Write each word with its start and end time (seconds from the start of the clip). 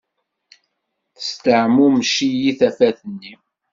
Tesdeɛmumec-iyi 1.15 2.51
tafat-nni 2.59 3.33